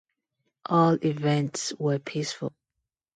All 0.65 0.93
events 1.05 1.73
were 1.77 1.99
peaceful. 1.99 2.55